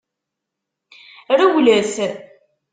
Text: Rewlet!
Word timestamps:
Rewlet! 1.39 1.93